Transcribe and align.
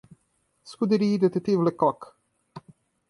scuderie 0.63 1.19
detetive 1.19 1.61
le 1.61 1.69
cocq 1.75 2.15